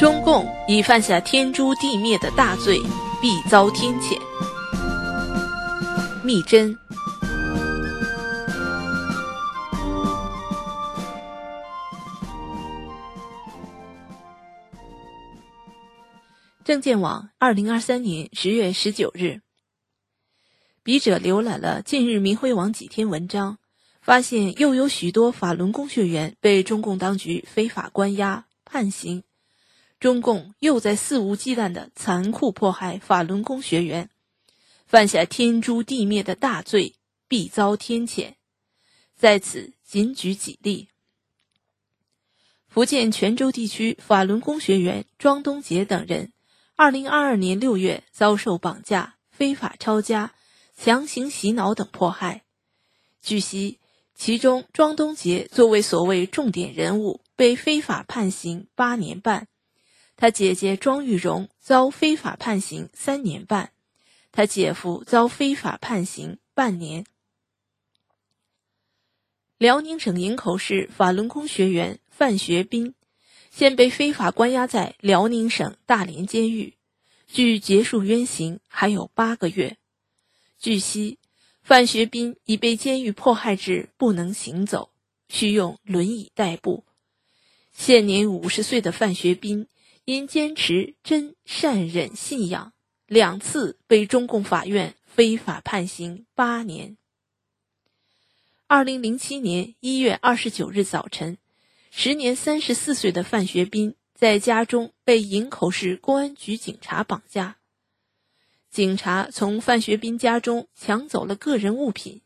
[0.00, 2.80] 中共已犯下天诛地灭的大罪，
[3.20, 4.18] 必遭天谴。
[6.24, 6.74] 密侦。
[16.64, 19.42] 证件网，二零二三年十月十九日，
[20.82, 23.58] 笔者浏览了近日明辉网几篇文章，
[24.00, 29.24] 发现又有许多法轮功学员被中共当局非法关押、判刑。
[30.00, 34.08] 中共又在肆无忌惮的残酷迫害法轮功学员，
[34.86, 36.94] 犯下天诛地灭的大罪，
[37.28, 38.32] 必遭天谴。
[39.14, 40.88] 在此仅举几例：
[42.66, 46.32] 福建泉州地区法轮功学员庄东杰等人。
[46.76, 50.32] 二零二二年六月，遭受绑架、非法抄家、
[50.74, 52.44] 强行洗脑等迫害。
[53.20, 53.78] 据悉，
[54.14, 59.44] 其中庄东杰作为所谓重点人物，被非法判刑八年半；
[60.20, 63.72] 他姐姐庄玉荣遭非法判刑三年半，
[64.32, 67.06] 他姐夫遭非法判刑半年。
[69.56, 72.94] 辽宁省营口市法轮功学员范学斌。
[73.50, 76.74] 现被非法关押在辽宁省大连监狱，
[77.26, 79.78] 距结束冤刑还有八个月。
[80.58, 81.18] 据悉，
[81.62, 84.90] 范学斌已被监狱迫害至不能行走，
[85.30, 86.84] 需用轮椅代步。
[87.72, 89.66] 现年五十岁的范学斌，
[90.10, 92.72] 因坚持真善忍信仰，
[93.06, 96.96] 两次被中共法院非法判刑八年。
[98.66, 101.38] 二零零七年一月二十九日早晨。
[101.92, 107.58] 时年三十四岁的范学斌在家中被营口市公安局警察绑架。
[108.68, 112.22] 警察从范学斌家中抢走了个人物品、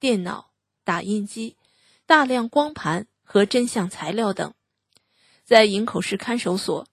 [0.00, 0.50] 电脑、
[0.82, 1.56] 打印机、
[2.04, 4.52] 大量光盘和真相材料等。
[5.44, 6.88] 在营口市看守所，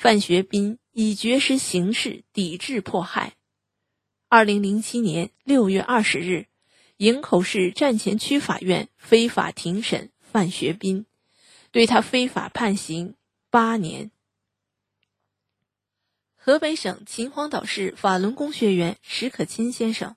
[0.00, 3.34] 范学斌以绝食行事抵制迫害。
[4.30, 6.46] 二零零七年六月二十日，
[6.96, 11.04] 营口市站前区法院非法庭审范学斌。
[11.70, 13.14] 对他非法判刑
[13.50, 14.10] 八年。
[16.34, 20.16] 河北省秦皇岛市法轮功学员石可钦先生，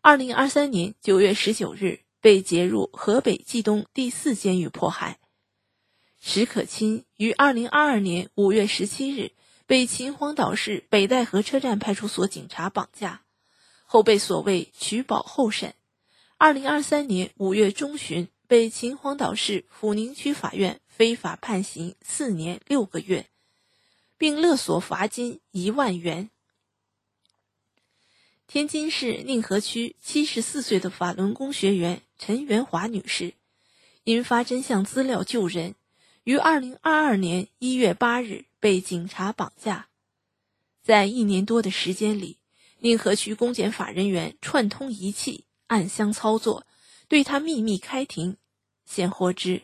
[0.00, 5.18] 二零二三年九月十九日被劫入河北冀东第四监狱迫害。
[6.24, 9.32] 石可钦于二零二二年五月十七日
[9.66, 13.22] 被秦皇岛市北戴河车站派出所警察绑架，
[13.84, 15.74] 后被所谓取保候审。
[16.38, 18.28] 二零二三年五月中旬。
[18.48, 23.30] 被秦皇岛市抚宁区法院非法判刑四年六个月，
[24.18, 26.28] 并勒索罚金一万元。
[28.46, 33.32] 天津市宁河区七十四岁的法轮功学员陈元华女士，
[34.04, 35.74] 因发真相资料救人，
[36.24, 39.88] 于二零二二年一月八日被警察绑架。
[40.80, 42.38] 在一年多的时间里，
[42.78, 46.64] 宁河区公检法人员串通一气，暗箱操作，
[47.08, 48.36] 对他秘密开庭。
[48.84, 49.62] 现获知，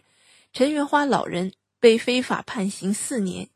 [0.53, 3.51] 陈元花老人被非法判刑四年，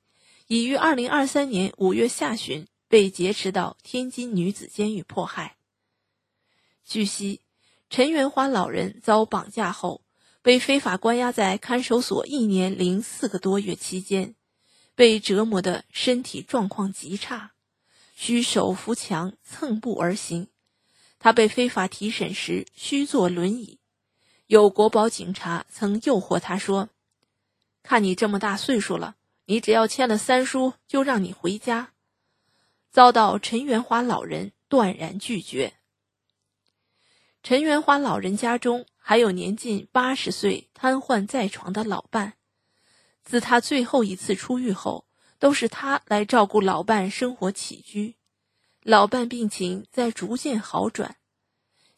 [0.47, 5.57] 已于二零二三年五月下旬被劫持到天津女子监狱迫害。
[6.85, 7.41] 据悉，
[7.91, 10.03] 陈元花老人遭绑架后，
[10.43, 14.35] 被非法关押在看守所一年零四个多月期间，
[14.97, 17.53] 被折磨的身体状况极差，
[18.17, 20.49] 需手扶墙蹭步而行。
[21.21, 23.79] 他被非法提审时需坐轮椅。
[24.49, 26.89] 有国保警察曾诱惑他说
[27.85, 29.15] ：“看你这么大岁数了，
[29.45, 31.93] 你只要签了三书，就让你回家。”
[32.91, 35.75] 遭到陈元华老人断然拒绝。
[37.45, 42.35] 陈元华老人家中还有年近八十岁瘫痪在床的老伴，
[43.25, 45.06] 自他最后一次出狱后，
[45.41, 48.15] 都是他来照顾老伴生活起居。
[48.82, 51.17] 老伴病情在逐渐好转。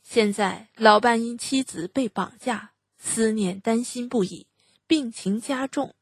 [0.03, 4.47] 现在老伴因妻子被绑架，思念担心不已，
[4.87, 5.95] 病情加重，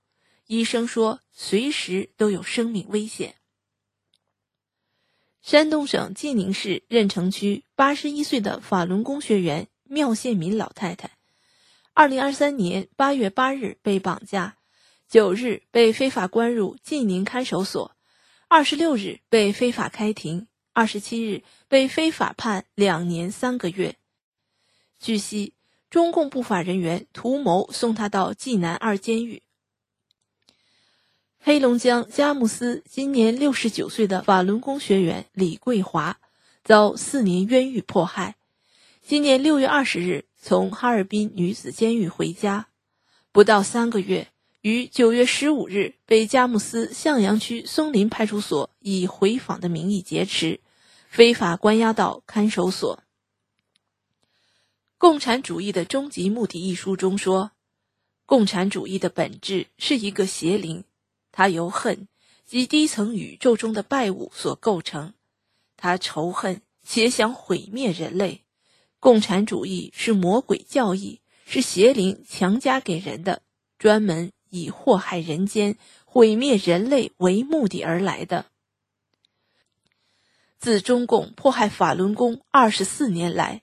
[0.46, 3.36] 医生说随时都有生命危险。
[5.40, 11.10] 山东省济宁市任城区八十一岁的法轮功学员缪宪民老太太，
[11.92, 14.56] 二零二三年八月八日被绑架，
[15.06, 17.94] 九日被非法关入济宁看守所，
[18.48, 20.48] 二十六日被非法开庭。
[20.72, 23.96] 二十七日被非法判两年三个月。
[24.98, 25.52] 据悉，
[25.90, 29.42] 中共不法人员图谋送他到济南二监狱。
[31.38, 36.18] 黑龙江佳木斯今年六十九岁的法轮功学员李桂华，
[36.64, 38.36] 遭四年冤狱迫害。
[39.04, 42.68] 今年六月二十日从哈尔滨女子监狱回家，
[43.32, 44.28] 不到三个月，
[44.60, 50.60] 于九月十五日被佳木斯向阳区松林派出所以回访的名义劫持，
[51.08, 52.96] 非法关押到看守所。
[54.98, 57.50] 《共产主义的终极目的》一书中说，
[58.24, 60.84] 共产主义的本质是一个邪灵，
[61.32, 62.06] 它由恨
[62.46, 65.14] 及低层宇宙中的败物所构成，
[65.76, 68.44] 它仇恨且想毁灭人类。
[69.02, 73.42] 共产主义是魔鬼教义，是邪灵强加给人的，
[73.76, 74.32] 专门。
[74.48, 78.44] 以祸害人间、毁灭人类为目的而来的。
[80.58, 83.62] 自中共迫害法轮功二十四年来，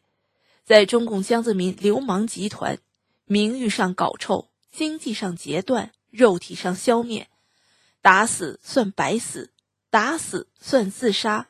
[0.65, 2.79] 在中共江泽民流氓集团
[3.25, 7.29] 名誉上搞臭、经济上截断、肉体上消灭，
[8.01, 9.53] 打死算白死，
[9.91, 11.49] 打死算自杀，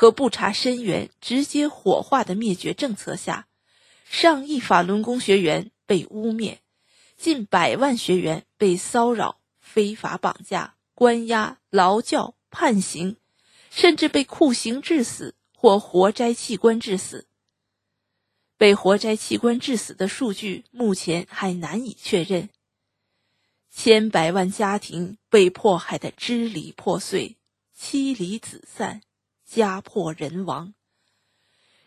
[0.00, 3.48] 和不查深源直接火化的灭绝政策下，
[4.08, 6.58] 上亿法轮功学员被污蔑。
[7.16, 13.16] 近百万学员被骚扰、非法绑架、关押、劳教、判刑，
[13.72, 17.26] 甚至被酷刑致死或活摘器官致死。
[18.56, 22.50] 被活摘器官致死的数据目前还难以确认。
[23.68, 27.36] 千百万家庭被迫害得支离破碎、
[27.74, 29.02] 妻离子散、
[29.48, 30.74] 家破人亡。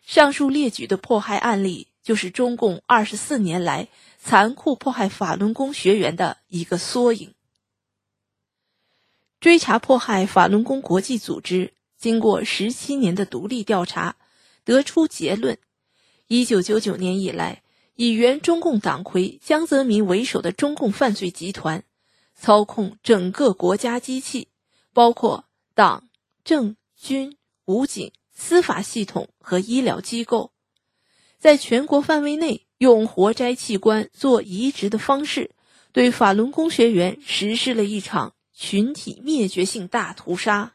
[0.03, 1.87] 上述列举的迫害案例。
[2.03, 3.87] 就是中共二十四年来
[4.17, 7.35] 残酷迫害法轮功学员的一个缩影。
[9.39, 14.15] 追查迫害法轮功国际组织经过十七年的独立调查，
[14.63, 15.59] 得出结论：
[16.25, 17.61] 一九九九年以来，
[17.93, 21.83] 以原中共党魁江泽民为首的中共犯罪集团，
[22.33, 24.47] 操控整个国家机器，
[24.91, 26.09] 包括党、
[26.43, 30.51] 政、军、武警、司法系统和医疗机构。
[31.37, 35.51] 在全国范围内，用活摘器官做移植的方式，
[35.91, 40.73] 对法轮功学员实施了一场群体灭绝性大屠杀。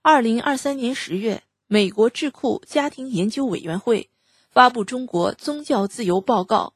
[0.00, 4.10] 二零二三年十月，美国智库家庭研究委员会
[4.50, 6.74] 发布《中国宗教自由报告》，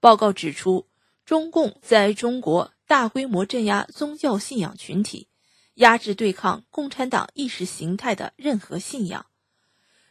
[0.00, 0.86] 报告指出，
[1.24, 5.28] 中共在中国大规模镇压宗教信仰群体，
[5.74, 9.26] 压制对抗共产党意识形态的任何信仰。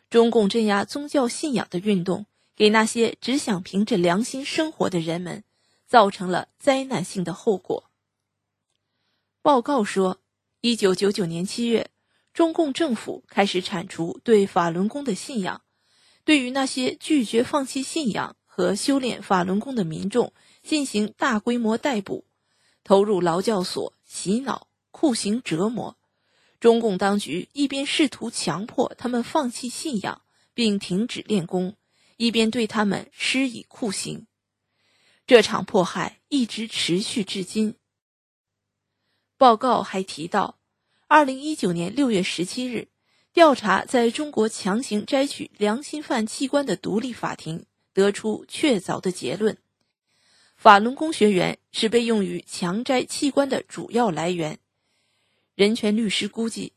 [0.10, 2.26] 中共镇压宗教信仰的运动，
[2.56, 5.44] 给那些只想凭着良心生活的人们
[5.88, 7.90] 造成了灾难性的后果。
[9.42, 10.20] 报告说，
[10.62, 11.90] 一九九九年七月，
[12.34, 15.62] 中共政府开始铲除对法轮功的信仰，
[16.24, 20.32] 对于那些拒绝放弃信仰和修炼法轮功的民众
[20.62, 22.26] 进行大规模逮捕，
[22.84, 25.98] 投入劳教所洗脑、酷刑折磨。
[26.60, 30.22] 中共当局一边试图强迫他们放弃信仰
[30.54, 31.76] 并停止练功，
[32.16, 34.28] 一边对他们施以酷刑。
[35.28, 37.76] 这场迫害一直持续至今。
[39.38, 40.60] 报告还提到，
[41.08, 42.88] 二零一九年六月十七日，
[43.34, 49.58] 调查在中国强行摘取良心犯器官的独立法庭得出确凿的结论：
[50.56, 54.60] 法轮功学员是被用于强摘器官的主要来源。
[55.56, 56.74] 人权律师估计，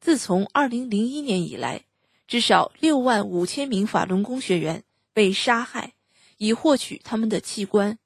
[0.00, 1.82] 自从2001年以来，
[2.26, 5.92] 至少6万5千名法轮功学员被杀害，
[6.38, 7.98] 以获取他们的器官。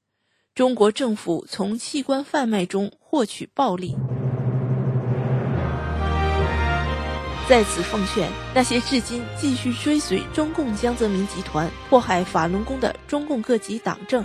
[0.56, 3.96] 中国政府从器官贩卖中获取暴利。
[7.48, 14.24] 在此奉劝那些至今继续追随中共江泽民集团迫害法轮功的中共各级党政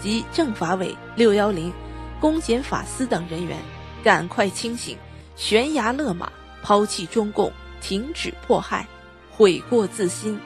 [0.00, 1.72] 及政法委、六幺零、
[2.20, 3.58] 公检法司等人员，
[4.04, 4.96] 赶快清醒！
[5.36, 8.86] 悬崖勒马，抛弃中共，停止迫害，
[9.30, 10.38] 悔过自新，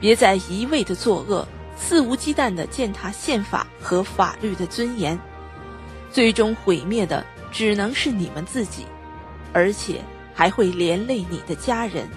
[0.00, 5.16] 别再一味的作恶，肆无忌惮的践踏宪法和法律的尊严，
[6.10, 8.84] 最终毁灭的只能是你们自己，
[9.52, 10.00] 而且
[10.34, 12.08] 还会连累你的家人。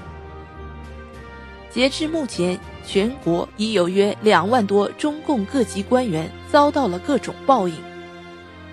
[1.70, 7.75] 截至目前，全国已有约两万多中共各级官员遭到了各种报应，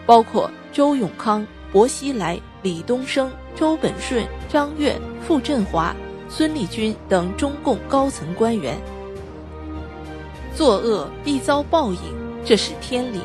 [0.07, 2.39] 包括周永康、薄熙来。
[2.63, 5.93] 李东生、周本顺、张悦、傅振华、
[6.29, 8.81] 孙立军等中共高层官员，
[10.55, 11.99] 作恶必遭报应，
[12.45, 13.19] 这是天理；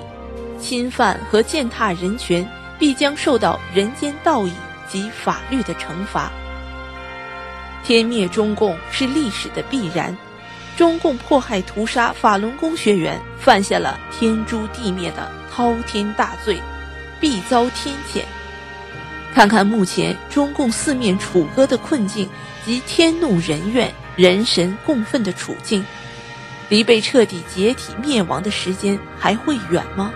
[0.60, 2.50] 侵犯和践踏人权，
[2.80, 4.52] 必将受到人间道义
[4.90, 6.32] 及法律的惩罚。
[7.84, 10.18] 天灭中共是历史的必然，
[10.76, 16.60] 中共迫害屠杀法轮功学员，犯下了天诛地灭的滔天大罪，
[17.20, 18.24] 必遭天谴。
[19.34, 22.28] 看看目前中共四面楚歌的困境
[22.66, 25.86] 及天怒人怨、人神共愤的处境，
[26.70, 30.12] 离被彻底解体灭亡的时间还会远吗？